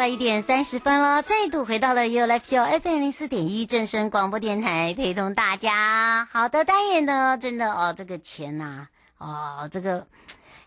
[0.00, 6.26] 了一点三十分了，再度回到了 U Life Q FM 零四点一正声广播电台，陪同大家。
[6.32, 10.06] 好的，单元呢，真的哦，这个钱呐、啊，哦，这个。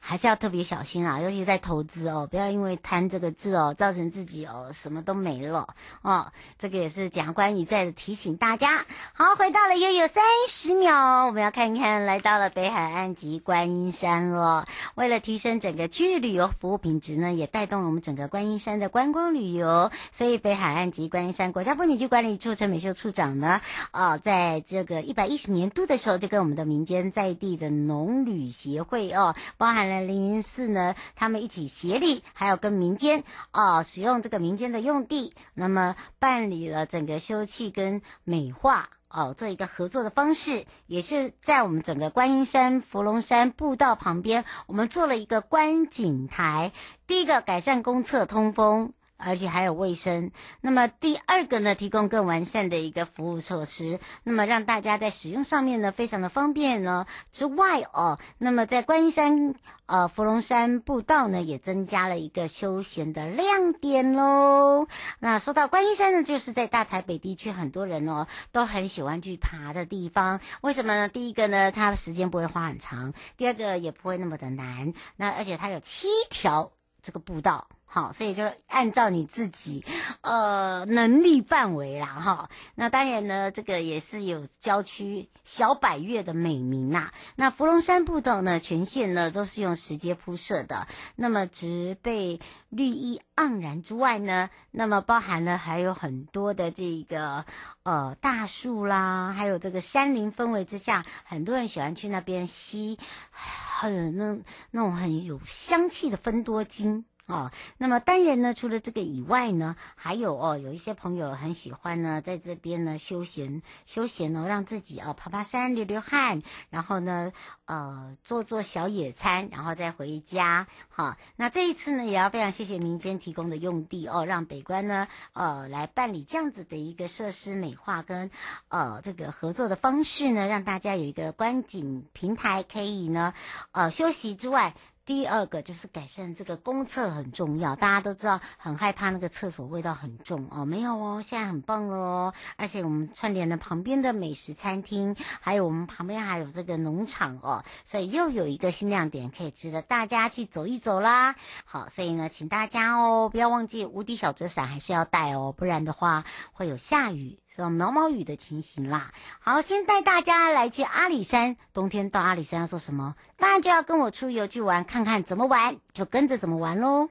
[0.05, 6.34] 还是要特别小心啊，尤其在投资哦，不要因为贪这个字哦，造成自己哦什么都没了哦。
[6.59, 8.85] 这个也是检察官一再的提醒大家。
[9.13, 14.68] 好，回到了悠悠三十秒，我们要看看来到了北海岸及观音山了。
[14.95, 19.90] 为了提升整个区域旅游服务品质呢，也带动了我们整个观音山的观光旅游。
[20.12, 23.62] 所以北海岸及观音山国家风景区管理处陈美秀处长呢，
[23.93, 29.93] 哦，在这个一百一十年度的时候，就跟我们的民间在地的农旅协会哦，包含了。
[30.02, 46.72] 灵隐寺呢，他们一起协力，还有跟民间啊、哦，使用这个民间的用地，那么办理了整个修葺跟美化哦，做一个合作的方式，也是在我们整个观音山、芙蓉山步道旁边，我们做了一个观景台，
[47.05, 48.94] 第一个改善公厕通风。
[49.18, 50.32] 而且还有卫生。
[50.62, 57.06] 那么第二个呢，提供更完善的一个服务措施，那么让大家在使用上面呢非常的方便呢。
[57.32, 64.88] 之外哦，那么在观音山呃芙蓉山步道呢也增加了一个休闲的亮点喽。
[65.19, 70.41] 那说到观音山呢，就是在大台北地区很多人哦都很喜欢去爬的地方。
[70.62, 71.08] 为什么呢？
[71.08, 74.94] 第一个呢，它时间不会花很长；第二个也不会那么的难。
[75.16, 76.72] 那而且它有七条
[77.02, 77.68] 这个步道。
[77.93, 79.85] 好，所以就按照你自己，
[80.21, 82.49] 呃，能力范围啦，哈。
[82.73, 87.11] 那当然呢，这个也是有郊区小百岳的美名呐。
[87.35, 92.39] 那芙蓉山步道呢，全线呢都是用石阶铺设的，那么植被
[92.69, 97.45] 绿意盎然之外呢，那么包含了还有很多的这个
[97.83, 102.97] 呃大树啦，还有这个山林氛围之下，很多人喜欢去那边吸
[103.31, 104.39] 很那
[104.71, 107.05] 那种很有香气的芬多精。
[107.25, 117.31] 哦，那么当然呢，除了这个以外呢，还有哦，有一些朋友很喜欢呢，在这边呢休闲休闲哦，让自己哦爬爬山、流流汗，然后呢，
[117.66, 120.67] 呃，做做小野餐，然后再回家。
[120.89, 128.29] 好、那这一次呢，也要非常谢谢民间提供的用地哦，让北关呢，呃，来办理这样子的一个设施美化跟
[128.67, 133.34] 呃这个合作的方式呢，让大家有一个观景平台可以呢，
[133.72, 134.75] 呃，休息之外。
[135.06, 151.35] 第二个就是改善这个公厕很重要，大家都知道很害怕那个厕所味道很重哦，没有哦，现在很棒了哦，而且我们串联了旁边的美食餐厅，还有我们旁边还有这个农场哦，所以又有一个新亮点可以值得大家去走一走啦。
[151.66, 159.12] 好，所以呢，请大家哦不要忘记无敌小折伞还是要带哦，不然的话会有下雨，是毛毛雨的情形啦。
[159.40, 163.14] 好，先带大家来去阿里山，冬天到阿里山要做什么？
[163.38, 164.84] 当然就要跟我出游去玩。
[164.84, 167.09] 看看怎么玩，就跟着怎么玩喽。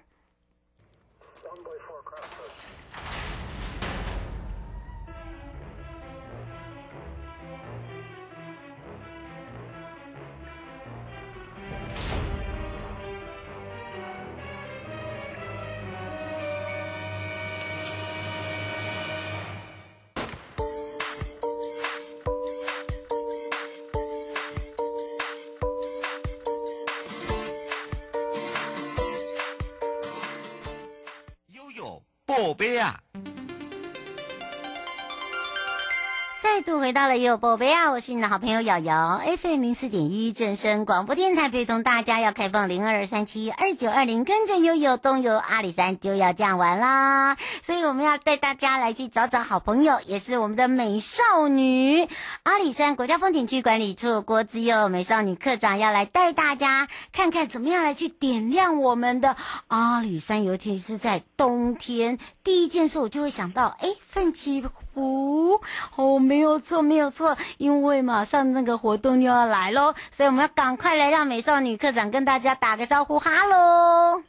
[36.63, 37.91] 度回到了有宝贝啊！
[37.91, 47.37] 我是你的好朋友瑶瑶，FM 零四点一正声广播电台，陪同大家要开放零二三七二九二零，跟着悠悠东游阿里山就要这样玩啦！
[47.63, 52.09] 所以我们要带大家来去找找好朋友，也是我们的美少女
[52.45, 59.37] 阿里山国家风景区管理处郭子佑美少女课长要来带大家看看怎么样来去点亮我们的
[59.67, 62.19] 阿里山，尤其是在冬天。
[62.45, 64.65] 第一件事我就会想到，哎，奋起
[64.95, 65.61] 湖
[65.97, 74.23] 哦，没有错，没有错，因为马上那个活动又要来喽，所以我们要赶快来让美少女课长跟大家打个招呼，哈喽。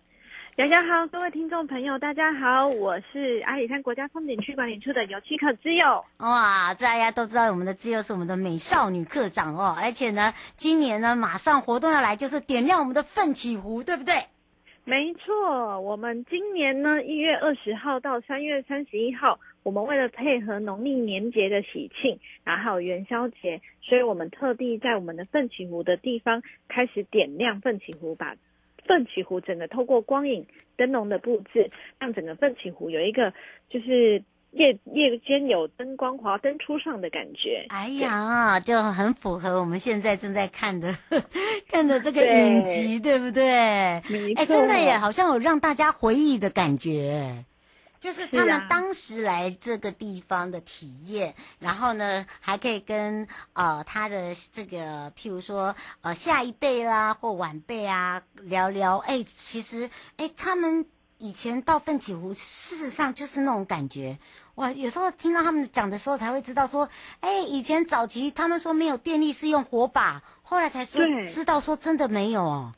[0.55, 6.05] 大家好，各位听众朋友，大家好，我是阿里山国家风景区管理处的游憩课之友。
[6.17, 14.27] 哇，大家都知道我们的之友是我们的美少女课长哦，而且呢，今年呢马上活动要来，就是点亮我们的奋起湖，对不对？
[14.85, 28.35] 没错，我们今年呢一月二十号到三月三十一号，我们为了配合农历年节的喜庆，然后还有元宵节，所以我们特地在我们的奋起湖的地方开始点亮奋起湖，把
[28.85, 30.45] 奋起湖整个透过光影
[30.77, 33.33] 灯笼的布置，让整个奋起湖有一个
[33.69, 34.23] 就是。
[34.55, 40.95] 夜夜间有灯光华灯初上的感觉，哎呀，就很符合我们现在正在看的
[41.67, 43.49] 看的这个影集，对，对不对？
[44.35, 47.45] 哎，真的耶好像有让大家回忆的感觉，
[48.03, 60.85] 就是他们当时来这个地方的体验，啊、然后呢，还可以跟呃他的这个譬如说呃下一辈啦或晚辈啊聊聊，哎，其实哎他们
[61.17, 64.19] 以前到奋起湖，事实上就是那种感觉。
[64.55, 66.89] 哇，有时候听到他们讲的时候，才会知道说，
[67.21, 72.73] 哎，以前早期他们说没有电力是用火把，后来才说知道说真的没有哦。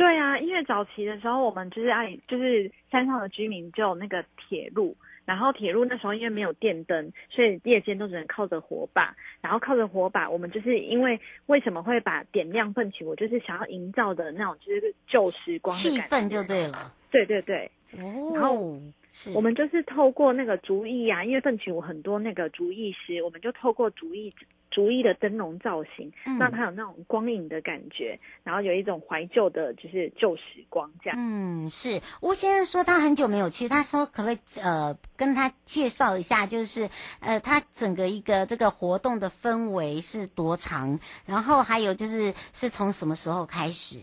[0.00, 16.94] 对啊，因为早期的时候，我们就是爱，就是山上的居民就有那个铁路，然后铁路那时候因为没有电灯，所以夜间都只能靠着火把，然后靠着火把，我们就是因为为什么会把点亮奋起，我就是想要营造的那种就是旧时光的气氛就对了。
[17.10, 18.80] 对对对，哦，然后。
[19.12, 24.32] 是我们就是透过那个竹艺啊，因为奋起舞很多那个竹艺师，我们就透过竹艺
[24.70, 31.18] 竹艺的灯笼造型，嗯、让它有那种光影的感觉，然后有一种怀旧的，就是旧时光这样。
[31.18, 36.88] 嗯，是吴先生说他很久没有去，他说可不可以呃跟他介绍一下，就是
[37.20, 43.98] 呃他整个一个这个活动的氛围是多长，然后还有就是是从什么时候开始？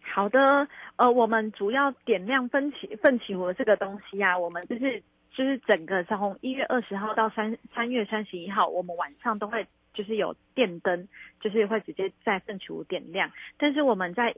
[0.00, 0.68] 好的。
[0.96, 5.02] 呃，我们主要点亮奋起奋起湖这个东西啊，我们就是
[5.34, 11.08] 就是整个从一月二十号到三三月三十一号，我们晚上都会就是有电灯，
[11.40, 13.30] 就是会直接在奋起湖点亮。
[13.58, 14.34] 但是我们在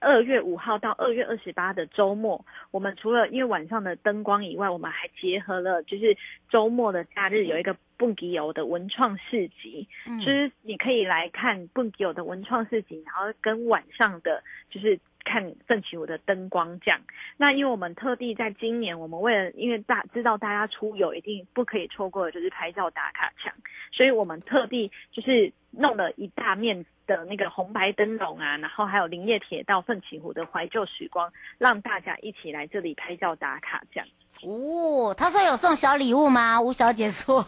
[0.00, 6.16] 二月五号到二月二十八的周末，我们除了因为晚上的灯光以外，我们还结合了就是
[6.50, 14.98] 周末的假日有一个蹦迪游的文创市集，嗯、就是你可以来看蹦迪游的文创市集，然后跟晚上的就是。
[15.24, 17.00] 看奋起湖的灯光这样，
[17.36, 23.52] 那因为我们特地在今年，我们为了因为大知道大家出游一定不可以错过的就是拍照打卡墙，
[23.92, 34.08] 所以我们特地就是弄了一大面的那个红白灯笼啊，然后还有林业铁道奋起湖的怀旧时光，让大家一起来这里拍照打卡这样。
[34.42, 36.60] 哦，他说有送小礼物吗？
[36.60, 37.46] 吴小姐说。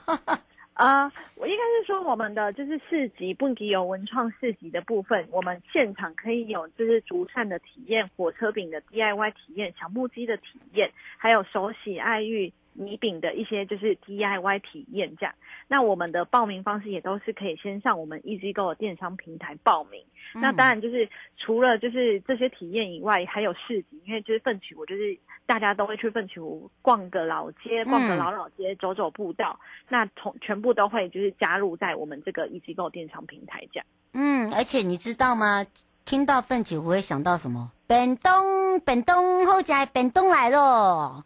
[0.82, 15.34] 啊我应该是说我们的就是市集，不仅有文创市集的部分，我们现场可以有就是竹扇的体验、火车饼的 DIY 体验、小木屐的体验，还有手洗爱玉米饼的一些就是 DIY 体验这样。
[15.68, 20.04] 那我们的报名方式也都是可以先上我们 EasyGo 的电商平台报名。
[20.34, 29.58] 嗯、那当然就是除了就是这些体验以外，还有市集，因为就是奋起湖，就是大家都会去奋起湖逛个老街，逛个老老街，嗯、走走步道，
[29.88, 33.86] 那从全部都会就是加入在我们这个 EasyGo 电商平台这样。
[34.14, 35.66] 嗯，而且你知道吗？
[36.04, 37.70] 听到奋起湖会想到什么？
[37.86, 41.24] 本东，本东后家本东来了。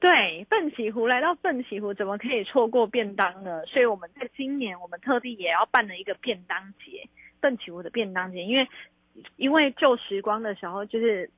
[0.00, 3.64] 对，奋起湖来到奋起湖，怎么可以错过便当呢？
[3.66, 7.06] 所以我们在今年，我们特地也要办了一个便当节。
[7.42, 8.68] 奋起湖的便当节，因为
[9.36, 11.30] 因为旧时光的时候，就是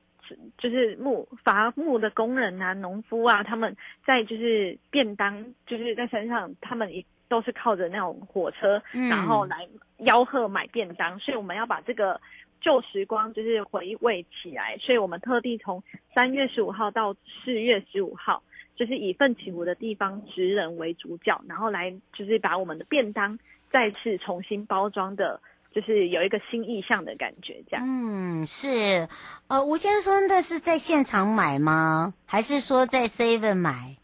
[0.57, 9.67] 就是木伐木的工人啊、农夫啊，他们在就是便当，就是在山上，他们也都是靠着那种火车，嗯、然后来
[9.99, 12.19] 吆喝买便当，所以我们要把这个
[12.61, 18.43] 旧时光就是回味起来，所以我们特地从三月十五号到四月十五号，
[18.75, 23.37] 就是以奋起湖的地方职人为主角，然后来就是把我们的便当
[23.71, 25.39] 再次重新包装的。
[25.73, 27.83] 就是有一个新意象的感觉，这样。
[27.83, 29.09] 嗯，是，
[29.47, 32.13] 呃，吴先生的是在现场买吗？
[32.27, 33.97] 还是说在 Seven 买？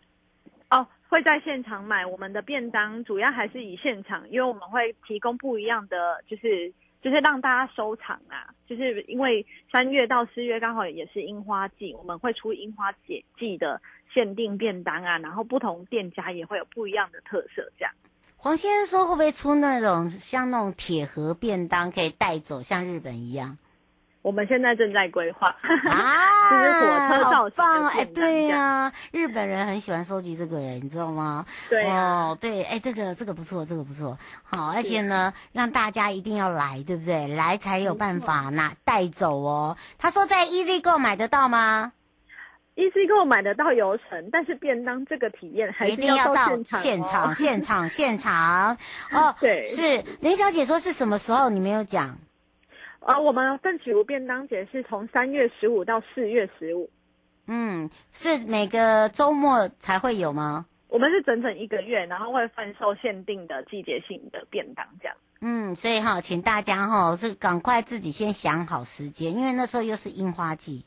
[0.71, 2.03] 哦，会在现场买。
[2.03, 8.53] 我们的便当主要还是以现场，因为我们会提供不一样的，就是就是让大家收藏啊。
[8.67, 13.81] 就是因为三月到四月刚好也是樱花季，我们会出樱花节季的
[14.13, 17.93] 限定便当啊，然后不同店家也会有不一样的特色，这样。
[18.37, 23.57] 黄先生说：“会不会出那种像那种铁盒便当，可以带走，像日本一样？”
[24.21, 25.47] 我们现在正在规划
[25.85, 31.45] 啊， 就是火车造型哎，对呀、啊，日本人很喜欢收集这个人，你知道吗？
[31.69, 37.27] 对、啊、哦，对，哎，这个这个不错，这个不错，好，而且呢，让大家一定要来，对不对？
[37.27, 39.77] 来才有办法拿带走哦。
[39.97, 41.93] 他说在 EasyGo 买得到吗
[42.75, 48.77] ？Easy Go 买得到游程，但是便当这个体验还是要到现场、哦、现场，现场，现场。
[49.11, 51.49] 哦，对，是林小姐说是什么时候？
[51.49, 52.17] 你没有讲。
[52.99, 56.89] 啊、呃，我们奋起如便当节是从三月十五到四月十五。
[57.47, 60.65] 嗯，是每个周末才会有吗？
[60.87, 65.15] 我们是整整一个月，然后会贩售限定的季节性的便当这样。
[65.41, 70.83] 嗯，所以哈，请大家哈，这赶快自己先想好时间，因为那时候又是樱花季。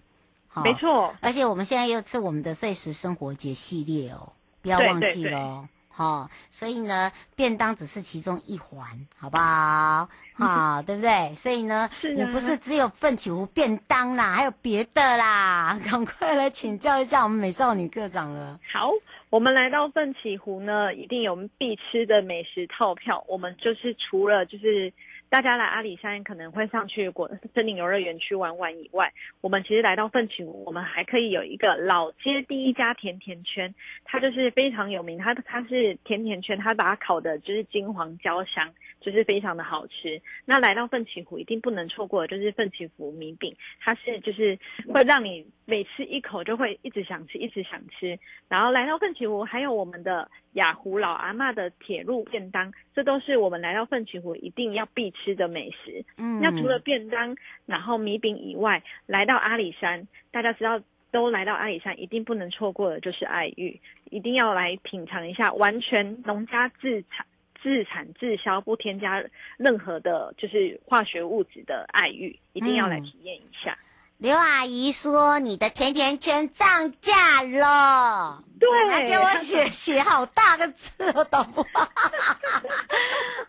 [0.49, 1.15] 好，没错。
[1.21, 5.67] 而且我们现在又是我们的碎石生活节系列哦，不要忘记喽。
[5.89, 10.09] 好，所以呢，便当只是其中一环，好不好？
[10.45, 11.35] 好，对不对？
[11.35, 15.79] 所以呢，是也不是只有奋起湖便当啦，还有别的啦。
[15.91, 18.59] 赶快来请教一下我们美少女课长了。
[18.73, 18.91] 好，
[19.31, 23.25] 我们来到奋起湖呢，一定有我们必吃的美食套票。
[23.29, 24.93] 我们就是除了就是。
[25.33, 29.11] 大家来阿里山可能会上去国森林游乐园去玩玩以外，
[29.41, 33.75] 我们其实来到奋起湖，我们还可以有一个老街第一家甜甜圈，
[34.05, 38.71] 它就是非常有名，它它是甜甜圈，它把它烤的就是金黄焦香。
[39.03, 40.23] 就是非常的好吃。
[40.47, 48.19] 那来到奋起湖一定不能错过的就是奋起湖米饼，它是就是会让你每吃一口就会一直想吃，一直想吃。
[48.49, 56.05] 然后来到奋起湖还有我们的雅湖老阿嬷的铁路便当，这都是我们来到奋起湖一定要必吃的美食。
[56.17, 60.81] 嗯，那除了便当，然后米饼以外，来到阿里山，大家知道
[61.11, 63.81] 都来到阿里山一定不能错过的就是爱玉，
[64.11, 67.27] 一定要来品尝一下完全农家自产。
[67.63, 69.25] 自产自销，不添加
[69.57, 73.79] 任何的，就是化学物质的爱玉，一定要来体验一下。
[74.23, 81.65] 刘、嗯、阿姨说：“你的甜甜圈涨价了。”对，还给我写写好大个字，我懂吗？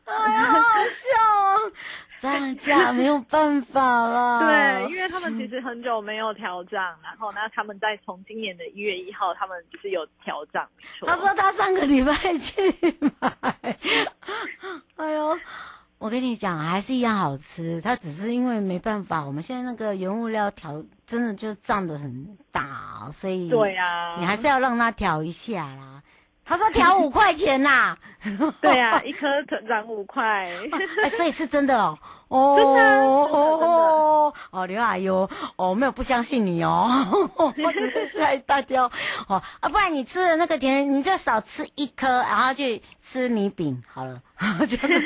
[0.06, 1.72] 哎呀，好好笑哦。
[2.20, 10.68] 涨价没有办法了， 对，因为他们其实很久没有调涨，然后呢，他们在从今年的一月一号，他们就是有调涨。
[11.06, 12.74] 他说他上个礼拜去
[13.20, 13.32] 买，
[14.96, 15.38] 哎呦，
[16.04, 26.04] 我跟你讲，还是一样好吃，它只是因为没办法，我们现在那个原物料调真的就涨得很大，所以对呀，你还是要让它调一下啦。
[26.44, 27.98] 他说调五块钱呐，
[28.60, 29.28] 对呀、啊，一颗
[29.66, 30.52] 涨五块，
[31.02, 31.98] 哎，所以是真的哦。
[32.28, 36.90] 哦哦哦哦，刘阿姨哦，我没有不相信你哦，
[37.38, 38.82] 我只是吓大家
[39.28, 44.20] 哦啊，不然你吃的那个甜，你就少吃一颗，然后去吃米饼好了，
[44.66, 45.00] 就是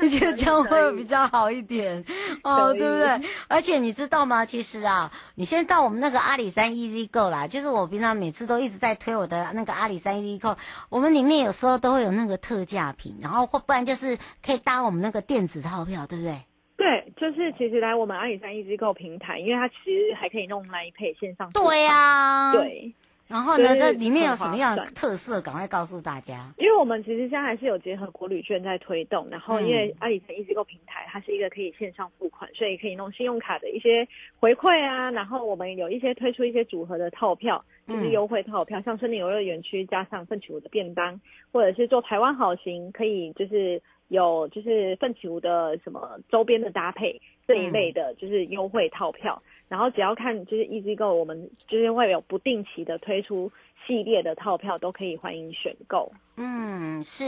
[0.00, 2.04] 你觉得这样会比较好一点
[2.42, 3.28] 哦，对不对？
[3.48, 4.44] 而且你知道吗？
[4.44, 10.56] 其实啊，你先到我们那个阿里山 Easy Go 啦，就是我平常每次都一直在推我的那个阿里山 Easy Go，
[10.88, 16.40] 我们里面有时候都会有那个特价品，然后或不然就是可以搭我们那个电子套票，对不对？
[16.76, 21.50] 对，就是其实来我们阿里山 Easy Go 平台，因为它其实还可以弄 Line Pay 线上。
[21.52, 22.92] 对呀、啊，对。
[23.32, 25.40] 然后呢，这里面有什么样的特色？
[25.40, 26.52] 赶快告诉大家。
[26.58, 34.06] 因为我们其实现在还是有结合国旅券在推动，然后因为阿里山 Easy Go 平台它是一个可以线上付款，所以可以弄信用卡的一些
[34.38, 35.10] 回馈啊。
[35.10, 41.18] 然后我们有一些推出一些组合的套票，就是优惠套票，嗯、像森林游乐园区加上奋起湖的便当，
[41.50, 43.80] 或者是做台湾好行，可以就是。
[44.12, 53.50] 有就是奋起湖的什么周边的搭配这一类的，就是优惠套票，嗯、然后只要看就是 Easy Go，我们就是会有不定期的推出
[53.86, 56.12] 系列的套票，都可以欢迎选购。
[56.36, 57.24] 嗯，是，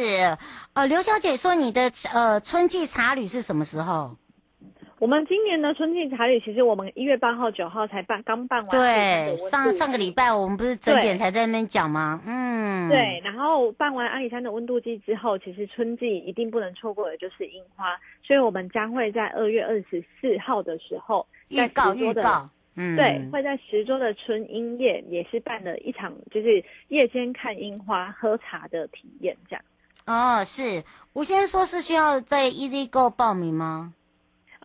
[0.74, 4.16] 呃，刘小姐说你的呃春季茶旅是什么时候？
[5.00, 8.68] 我们今年的春季茶旅，其实我们一月八号、九号才办，刚办完。
[8.68, 12.22] 对，上上个礼拜我们不是整点才在那边讲吗？
[12.24, 12.43] 嗯，
[12.88, 13.20] 对。
[13.24, 22.48] 然后办完阿里山的温度计之后，其实春季一定不能错过的就是樱花，所以我们将会在二月二十四号的时候预告预告。
[22.76, 29.64] 嗯，对，会在十桌的春樱夜也是办了一场，就是夜间看樱花、喝茶的体验，这样。
[30.06, 30.82] 哦，是。
[31.12, 33.94] 吴先生说是需要在 Easy Go 报名吗？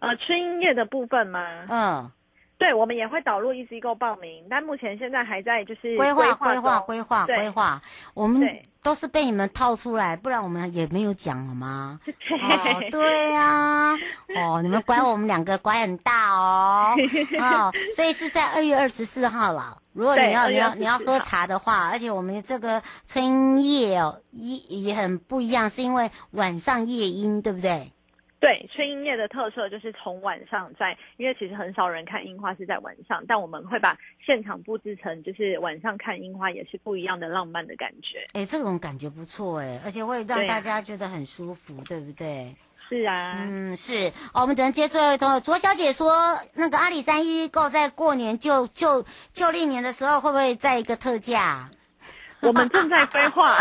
[0.02, 1.66] 呃，春樱夜的部分吗？
[1.70, 2.12] 嗯，
[2.60, 7.82] 对，我们也会导入 Easy Go 报名，但目前现在还在就是规划、规划、规划、规划。
[8.13, 8.46] 我们
[8.84, 12.01] 都是被你们套出来，不然我们也没有讲好吗？
[12.06, 13.96] 哦，对呀、啊，
[14.36, 16.96] 哦，你们管我们两个管很大哦，
[17.39, 19.78] 哦，所以是在二月二十四号了。
[19.94, 27.94] 如果你要你要你要喝茶的话，而且我们这个春夜哦，也也很不一样，是因为晚上夜莺，对不对？
[28.39, 38.25] 对，吹樱夜的特色就是从晚上在，因为其实很少人看樱花是在晚上，但我们会把现场布置成就是晚上看樱花也是不一样的浪漫的感觉。
[38.34, 42.55] 哎，这种感觉不错哎，而且会让大家觉得很舒服，对，啊、对不对？
[42.88, 44.08] 是啊，嗯，是。
[44.34, 45.39] 哦，我们只能接最后一通。
[45.41, 51.69] 卓小姐说，那个阿里山一购在过年就就就历年的时候会不会在一个特价？
[52.48, 53.58] 我们正在 规划，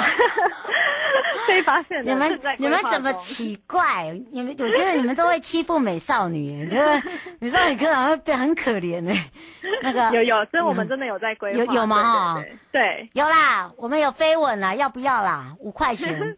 [1.48, 4.16] 被发现你们你们怎么奇怪？
[4.30, 7.02] 你们我觉得你们都会欺负美少女，觉得
[7.40, 9.12] 美少女可能会变很可怜呢。
[9.82, 12.40] 那个有有，所以我们真的有在规划，有有吗？
[12.70, 15.54] 对，对，有啦，我们有飞吻啦，要不要啦？
[15.58, 16.36] 五块钱，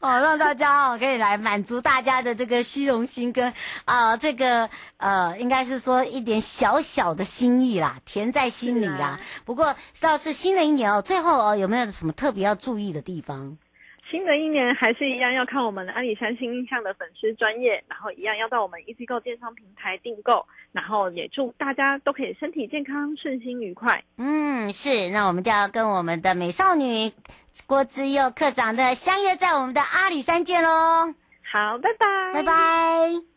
[0.00, 3.52] 哦，让大家哦可以来满足大家的这个虚荣心跟
[3.84, 9.04] 啊、呃、这个呃应该是说一点小小的心意啦，甜在心里啦。
[9.04, 10.43] 啊、不过倒是。
[10.44, 13.56] 新的一年哦，最后哦，有没有什么特别要注意的地方？
[14.10, 24.04] 新的一年还是一样要看我们的阿里山新印象的粉丝专业，然后一样要到我们 EasyGo 电商平台订购，然后也祝大家都可以身体健康、顺心愉快。
[24.18, 27.10] 嗯，是，那我们就要跟我们的美少女
[27.66, 31.14] 郭姿佑课长的相约在我们的阿里山见喽。
[31.50, 33.33] 好，拜拜，拜拜。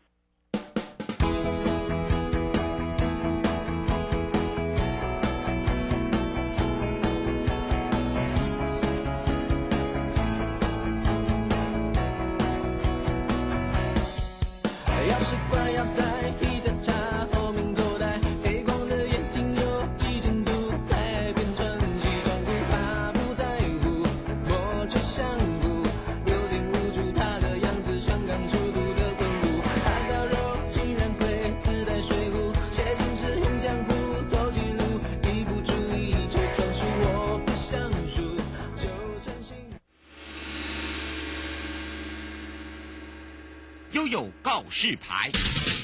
[44.68, 45.77] 告示牌。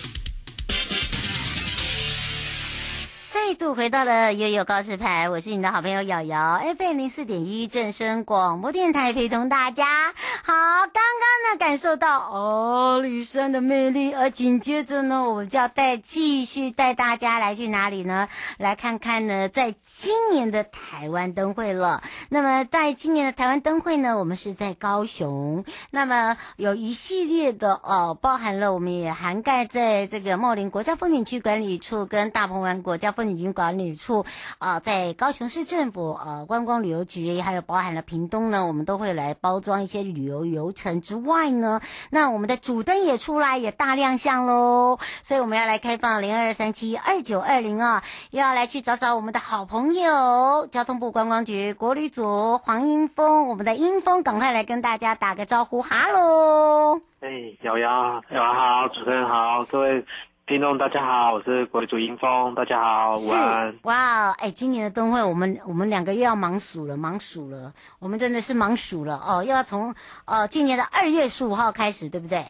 [3.54, 10.12] 度回到了悠悠告示牌，我是你的好朋友瑶瑶，FM 零四点一正声广播电台，陪同大家。
[10.42, 18.28] 好，刚刚呢感受到阿里山的魅力，而紧接着呢，我们就要带继续带大家来去哪里呢？
[18.58, 22.02] 来看看呢，在今年的台湾灯会了。
[22.28, 25.64] 那么在今年的台湾灯会呢，我们是在高雄。
[25.90, 34.24] 那么有一系列的哦，包含了我们也涵盖在这个茂林国家风景区管理处跟大鹏湾国家风景管理处
[34.58, 41.80] 啊、在高雄市政府呃观光旅游局，还有包含了屏东呢，我们都会来包装一些旅游游程之外呢，
[42.10, 44.98] 那我们的主灯也出来，也大亮相喽。
[45.22, 57.00] 所以我们要来开放零二三七二九二零啊，又要来去找找我们的好朋友，交通部观光局国旅组黄英峰，我们的英峰赶快来跟大家打个招呼，哈喽。
[57.20, 57.28] 哎，
[57.62, 60.04] 瑶，瑶瑶好，主持人好，各位。
[60.46, 63.74] 听众大家好，我是国旅组英峰，大家好，午安。
[63.84, 69.94] 哇，哎，今年的灯会，我们我们两个又要忙数了，忙数了，我们真的是忙数了哦，又要从
[70.26, 72.40] 呃今年的二月十五号开始，对不对？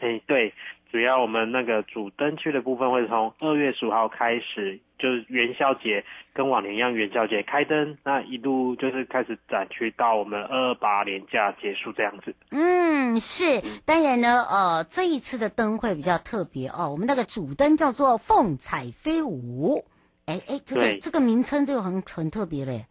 [0.00, 0.52] 哎，对。
[0.90, 12.32] 主要我们那个主灯区的部分会从二月十五号开始，就是元宵节跟往年一样，元宵节开灯，那一路就是开始展区到我们二二八年假结束这样子。
[12.52, 19.84] 嗯，是，当然呢，呃，这一次的灯会比较特别哦，我们那个主灯叫做凤彩飞舞，
[20.26, 22.86] 哎哎，这个这个名称就很很特别嘞。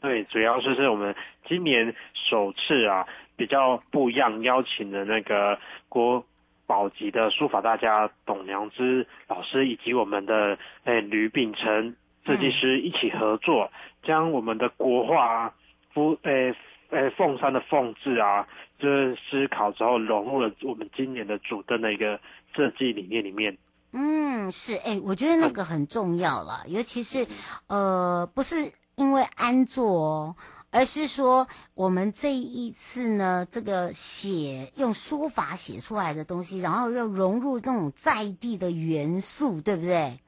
[0.00, 1.14] 对，主要就是我们
[1.48, 1.94] 今年
[2.28, 3.06] 首次啊，
[3.36, 6.26] 比较不一样，邀请的那个国。
[6.66, 13.70] 宝级的书法大家董良之老师以及我们的诶吕秉成设计师一起合作，
[14.02, 15.54] 将我们的国画
[15.92, 16.54] 凤诶
[16.90, 18.46] 诶凤山的凤字啊，
[18.78, 22.18] 就是思考之后融入了我们今年的主灯的一个
[22.54, 23.56] 设计理念里面。
[23.92, 27.26] 嗯，是诶，我觉得那个很重要了，尤其是
[27.68, 28.56] 呃，不是
[28.96, 30.36] 因为安坐哦。
[30.72, 40.18] 而是说，我们这一次呢，这个写用书法写出来的东西，然后又融入那种在地的元素，对不对？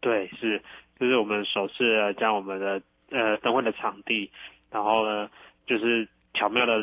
[0.00, 0.62] 对，是，
[1.00, 1.74] 就是我们首次
[2.20, 2.80] 将我们的
[3.10, 4.30] 呃灯会的场地，
[4.70, 5.28] 然后呢，
[5.66, 6.74] 就是巧妙的，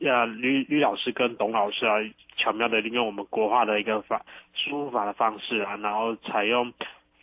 [0.00, 1.94] 呃，吕吕老师跟董老师啊，
[2.36, 6.72] 巧妙的利用我们国画的一个法书法的方式啊，然后采用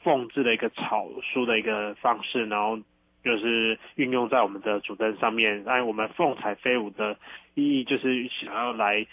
[0.01, 2.79] 凤字的一个草书的一个方式，然后。
[3.27, 7.17] 就是运用在我们的主灯上面，按我们凤彩飞舞的
[7.55, 9.05] 意义，就是想要来，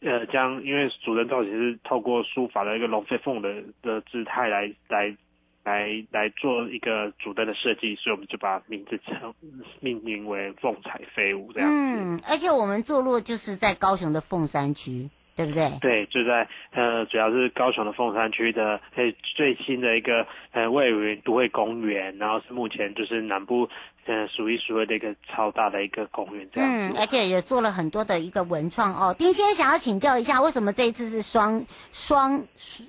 [0.00, 5.16] 呃，将因为主灯造型是透过书法的一个龙飞凤的的姿态来来
[5.64, 9.34] 来来做一个主灯的设计，所以我们就把名字称
[9.80, 11.70] 命名为“凤彩飞舞”这样。
[11.72, 15.70] 嗯，而且我们坐落就是在高雄的凤山区，对不对？
[15.82, 19.04] 对，就在呃，主要是高雄的凤山区的呃
[19.36, 23.68] 最新的一个呃卫武营都会公园，然后是目前就是南部
[24.06, 26.70] 呃数一数二的一个超大的一个公园这样。
[26.70, 29.14] 嗯，而且也做了很多的一个文创哦。
[29.18, 32.42] 丁先生想要请教一下，为什么这一次是双双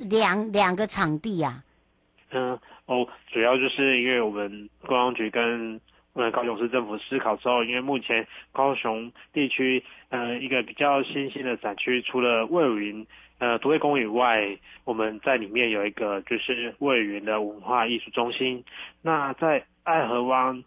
[0.10, 2.32] 两两个场地呀、啊？
[2.32, 5.80] 嗯哦，主要就是因为我们观光局跟
[6.18, 13.08] 呃高雄市政府思考之后，因为目前高雄地区呃一个比较新兴的展区，除了卫武营
[13.40, 18.64] 呃都会公园以外，我们在里面有一个就是卫武营的文化艺术中心。
[19.02, 20.64] 那在爱河湾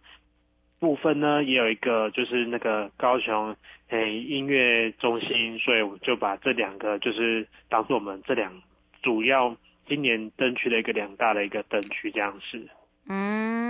[0.79, 3.55] 部分呢，也有一个就是那个高雄
[3.89, 8.63] 诶音乐中心，所以我就把这两个就是当做我们这两
[9.03, 9.55] 主要。
[9.89, 12.65] 今年灯区的一个两大的一个灯区这样是，
[13.09, 13.70] 嗯，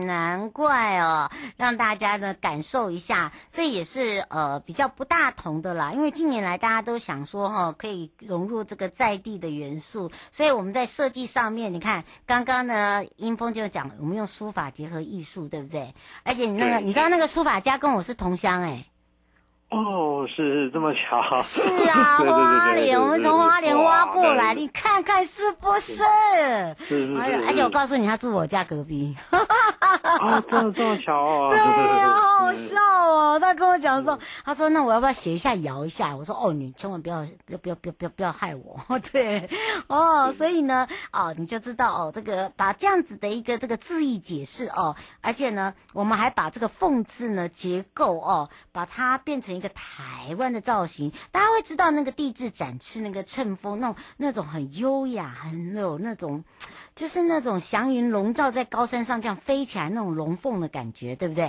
[0.00, 5.92] 难怪哦，让大家呢感受一下，这也是呃比较不大同的啦。
[5.92, 15.94] 因为近年来大家都想说哈、哦，可以融入这个在地的元素，所以我们在设计上面，你看刚刚呢，英峰就讲我们用书法结合艺术，对不对？
[16.24, 18.84] 而且你那个你知道那个书法家跟我是同乡哎。
[19.70, 26.02] 哦，是是这么巧，是啊， 花莲，我们从花莲挖过来，你看看是不是？
[26.02, 26.04] 是
[26.88, 29.16] 是，是，是，而且我告诉你，他住我家隔壁。
[29.30, 31.50] 啊， 这么这么巧啊！
[31.50, 33.38] 对呀，好好笑哦。
[33.40, 36.16] 他跟我讲说， 他说那我要不要写一下，摇一下？
[36.16, 38.98] 我说哦，你千万不要，不要，不要，不要，不要，不要害我。
[39.12, 39.48] 对，
[39.86, 49.59] 哦，所以呢，哦，你就知道哦，这个把这样子的一个这个字义解释哦，而且呢，我们还把这个凤字呢结构哦，把它变成。
[49.60, 56.42] 一个台湾的造型，大家会知道那个地质展翅，那个乘风，那种那种很优雅，很有那种，
[56.96, 61.44] 就是那种祥云笼罩在高山上这样飞起来那种龙凤的感觉，对不对？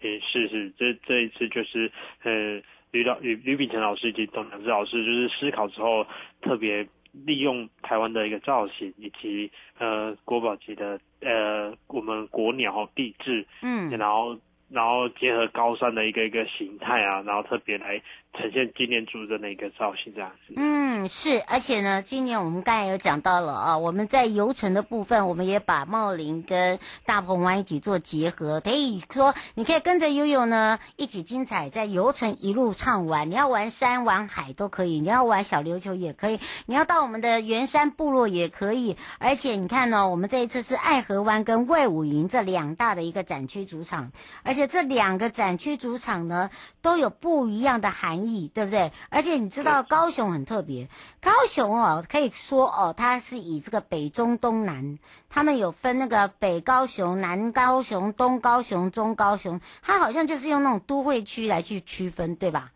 [0.00, 1.90] 诶，是是，这这一次就是
[2.24, 6.04] 呃，吕老吕吕秉成老师以及董良志老师就是思考之后，
[6.42, 9.48] 特别利用台湾的一个造型以及
[9.78, 14.36] 呃国宝级的呃我们国鸟地质，嗯，然后。
[14.74, 18.02] 然后结合高山的一个一个形态啊，然后特别来
[18.36, 20.54] 呈现今年主的那个造型这样子。
[20.56, 33.30] 嗯，是，而且呢，今年我们刚才有讲到了啊，我们在游程的部分，我们也把茂林跟大鹏湾一起做结合，可以说你可以跟着悠悠呢一起精彩，在游程一路畅玩。
[33.30, 38.96] 你要玩山玩海都可以，你要玩小琉球也可以，你要到我们的圆山部落也可以。
[39.18, 44.10] 而且你看呢，我们这一次是爱河湾跟卫武营这两大的一个展区主场，
[44.42, 46.50] 而且这两个展区主场呢
[46.82, 48.90] 都有不一样的含义，对不对？
[49.10, 50.88] 而且你知道高雄很特别，
[51.20, 62.70] 高雄哦，可以说哦，它是以这个北中东南，他们有分那个北高雄、南高雄、东高雄、中高雄，它好像就是用那种都会区来去区分，对吧？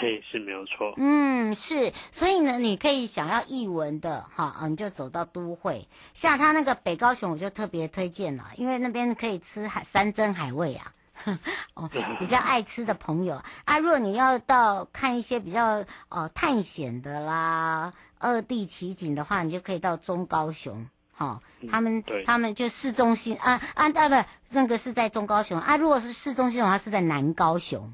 [0.00, 0.92] 嘿，是没有错。
[0.98, 10.92] 嗯，是，所以呢，你可以想要译文的哈，你就走到都会，像他那个北高雄，我就特别推荐了，因为那边可以吃海山珍海味啊。
[11.74, 13.42] 哦，比较爱吃的朋友。
[13.64, 25.60] 啊，如果你要到看一些比较呃探险的啦、二地奇景的话，你就可以到中高雄，好、哦，他们、嗯、他们就市中心啊啊啊不，那个是在中高雄。
[25.60, 27.92] 啊，如果是市中心的话是在南高雄。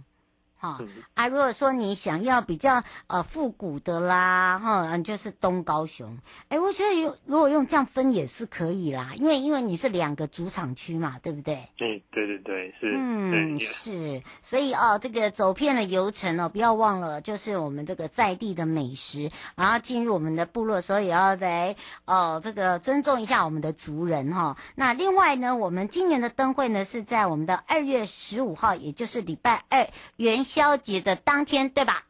[0.65, 1.29] 啊、哦、啊！
[1.29, 6.19] 如果说你想要比较呃复古的啦，哈、哦，就是东高雄。
[6.49, 11.69] 哎，我觉得有如果用这样分也是可以啦，因为因为你是两个主场区嘛，对不对？
[11.77, 12.95] 对对对对，是。
[12.97, 14.23] 嗯，是。
[14.41, 24.57] 所以哦，这个走遍了游程哦，不要忘了，就是我们这个在地的美食，然后进入我们的部落的时候，也要来哦，这个尊重一下我们的族人哈、哦。
[24.75, 32.05] 那另外呢，我们今年的灯会呢是在我们的二月十五号，也就是礼拜二元宵节的当天，对吧？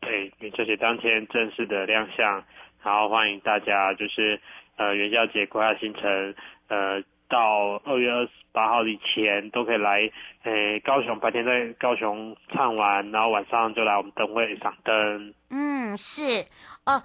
[0.00, 2.42] 对，元宵节当天正式的亮相，
[2.82, 4.40] 然后欢迎大家，就是
[4.78, 6.34] 呃元宵节规划行程，
[6.68, 10.10] 呃到二月二十八号以前都可以来，
[10.44, 15.34] 诶高雄白天在高雄唱完，然后晚上就来我们灯会赏灯。
[15.50, 16.46] 嗯，是
[16.86, 17.02] 哦，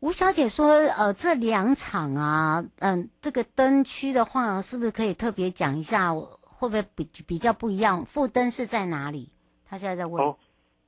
[0.00, 8.02] 吴小姐说，呃这两场啊，嗯这个灯区的话，是不是可以特别讲一下，会不会比比较不一样？
[8.06, 9.31] 副灯是在哪里？
[9.72, 10.22] 他现在在问。
[10.22, 10.36] 哦，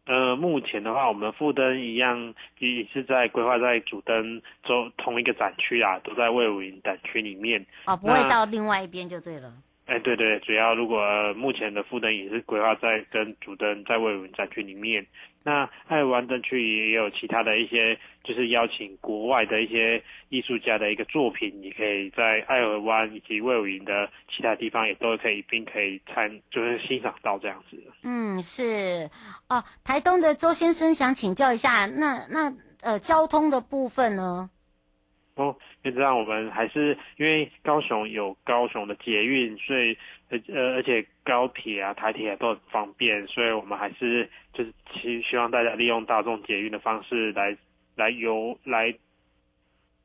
[0.05, 7.65] 呃，目前的话，我们副灯一样也是在规划在主灯周同一个展区啊，都在魏武营展区里面。
[7.87, 9.51] 哦，不会到另外一边就对了。
[9.87, 10.99] 哎，对对，主要如果、
[11.37, 15.07] 目前的副灯也是规划在跟主灯在卫武展区里面。
[15.47, 27.77] 那爱河湾灯区也有其他的一些，就是邀请国外的一些艺术家的一个作品，你可以在爱尔湾以及魏武营的其他地方也都可以并可以参，就是欣赏到这样子。
[28.05, 29.11] 嗯，是
[29.51, 29.63] 哦。
[29.85, 32.51] 台东的周先生想请教一下，那那
[32.83, 34.49] 呃交通的部分呢？
[35.37, 39.97] 哦，就这样，我们还是因为高雄有高雄的捷运，所以
[40.29, 47.57] 呃呃，而且高铁啊、台铁啊都很方便，所以我们还是就是希希望大家利用大众捷运的方式来
[47.97, 48.95] 来游来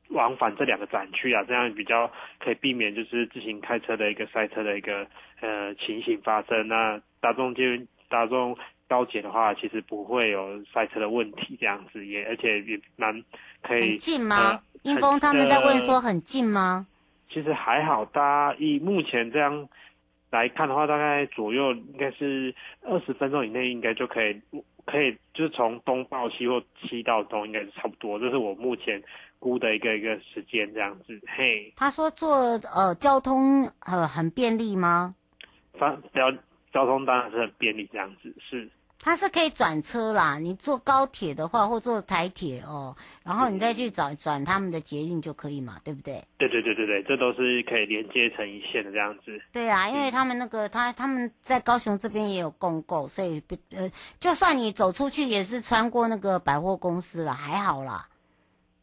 [0.08, 5.06] 往返这两个展区啊，这样比较可以避免就是自行开车的一个塞车的一个
[5.40, 6.66] 呃情形发生。
[6.66, 13.22] 那大众捷运、大众高铁的话，其实不会有塞车的问题，这样子也而且也蛮
[13.62, 13.96] 可以。
[13.98, 14.36] 近吗？
[14.36, 16.86] 呃英峰他们在问说很近吗？
[17.32, 19.68] 其实还好，大家以目前这样
[20.30, 24.40] 来看的话，大概左右应该是二十分钟以内，应该就可以，
[24.84, 28.18] 可以就是从东到西或西到东，应该是差不多。
[28.18, 29.00] 这是我目前
[29.38, 31.20] 估的一个一个时间这样子。
[31.28, 32.36] 嘿，他说坐
[32.74, 35.14] 呃交通呃很便利吗？
[35.78, 36.32] 方交
[36.72, 38.68] 交通当然是很便利这样子，是。
[39.02, 46.22] 它是可以转车啦，你坐高铁的话，或坐台铁哦，然后你再去转转他们的捷运就可以嘛，对不对？
[46.36, 49.40] 对对对对对，这都是可以连接成一线的这样子。
[49.52, 58.06] 对啊，因为他们那个他他们在高雄这边也有共购，所以呃，就算你走出去也是穿过那个百货公司了，还好啦。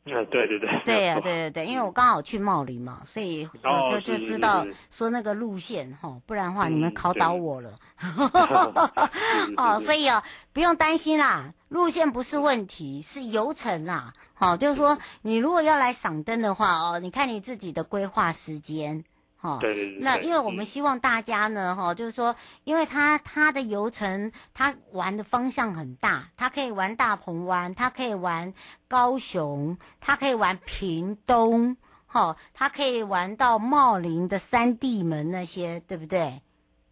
[0.08, 7.72] 嗯，对对对，对呀，对对对，因为我刚好去茂林嘛，所以我就就知道说那个路线哈，不然的话你们考倒我了。
[9.58, 14.14] 哦，所以哦，不用担心啦，路线不是问题，是游程啦。
[14.34, 19.04] 好，就是说你如果要来赏灯的话哦，你看你自己的规划时间。
[19.42, 28.52] 哦，对对对，那因为我们希望大家呢，哈、嗯，就是说，因为它它的游程，它玩的方向很大，它可以玩大鹏湾，它可以玩
[28.88, 36.42] 高雄，它可以玩屏东，哈，它可以玩到茂林的三地门那些，对不对？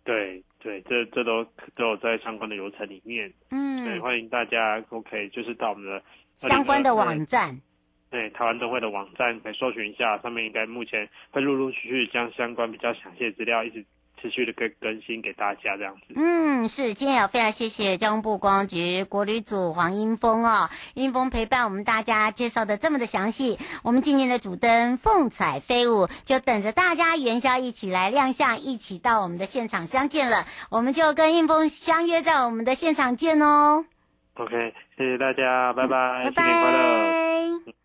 [0.03, 1.43] 对对，这这都
[1.75, 6.01] 都有在相关的游程里面，嗯，对，欢迎大家 OK，就是到我们的
[6.37, 7.59] 相关的网站。
[8.15, 13.83] 对，台湾灯会的网站可以搜寻一下，上面应该目前会陆陆续续将相关比较详细的资料一直
[14.21, 16.13] 持续的更更新给大家这样子。
[16.15, 23.57] 嗯，是，今天也非常谢谢交通部观光局国旅组黄英峰哦，英峰陪伴我们大家介绍的这么的详细。
[23.83, 30.45] 我们今年的主灯凤彩飞舞，就等着大家元宵一起来亮相，一起到我们的现场相见了。
[30.71, 33.83] 我们就跟英峰相约在我们的现场见哦。
[34.35, 37.84] OK，谢谢大家，拜拜，嗯、拜拜，新年快乐。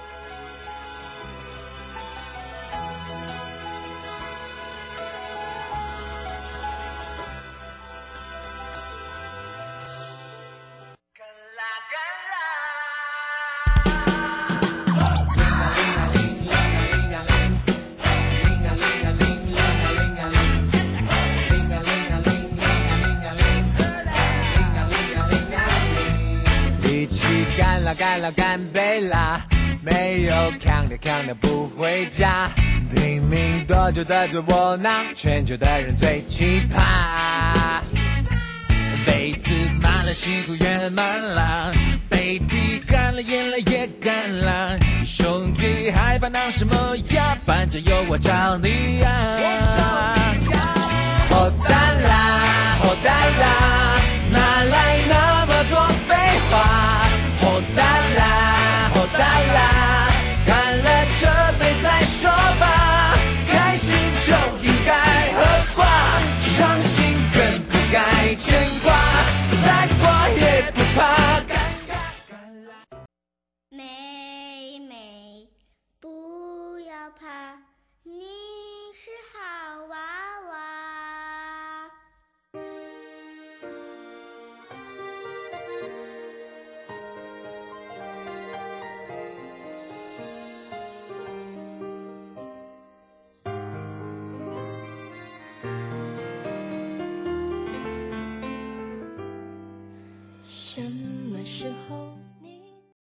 [31.35, 32.49] 不回家，
[32.93, 37.81] 拼命多久的最窝囊，全球的人最奇葩。
[39.05, 39.49] 杯子
[39.81, 41.73] 满了，幸福圆满了，
[42.09, 44.77] 杯底干了，眼泪也干了。
[45.05, 46.75] 兄弟还烦恼什么
[47.13, 47.37] 呀？
[47.45, 49.09] 反正有我找你呀！
[79.81, 80.10] 好